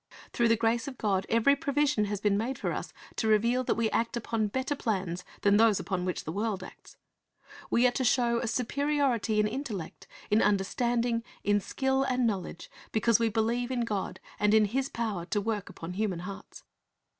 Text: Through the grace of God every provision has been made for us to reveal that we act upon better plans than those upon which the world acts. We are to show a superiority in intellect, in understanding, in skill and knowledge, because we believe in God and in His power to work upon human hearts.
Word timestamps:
Through 0.33 0.47
the 0.47 0.55
grace 0.55 0.87
of 0.87 0.97
God 0.97 1.27
every 1.29 1.55
provision 1.55 2.05
has 2.05 2.19
been 2.19 2.35
made 2.35 2.57
for 2.57 2.71
us 2.73 2.91
to 3.17 3.27
reveal 3.27 3.63
that 3.65 3.75
we 3.75 3.87
act 3.91 4.17
upon 4.17 4.47
better 4.47 4.75
plans 4.75 5.23
than 5.41 5.57
those 5.57 5.79
upon 5.79 6.05
which 6.05 6.23
the 6.23 6.31
world 6.31 6.63
acts. 6.63 6.97
We 7.69 7.85
are 7.85 7.91
to 7.91 8.03
show 8.03 8.39
a 8.39 8.47
superiority 8.47 9.39
in 9.39 9.45
intellect, 9.47 10.07
in 10.31 10.41
understanding, 10.41 11.23
in 11.43 11.61
skill 11.61 12.01
and 12.01 12.25
knowledge, 12.25 12.67
because 12.91 13.19
we 13.19 13.29
believe 13.29 13.69
in 13.69 13.81
God 13.81 14.19
and 14.39 14.55
in 14.55 14.65
His 14.65 14.89
power 14.89 15.23
to 15.25 15.39
work 15.39 15.69
upon 15.69 15.93
human 15.93 16.21
hearts. 16.21 16.63